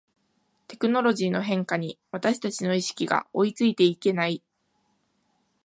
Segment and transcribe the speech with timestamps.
[0.67, 4.41] テクノロジーの変化に私たちの意識が追いついていけない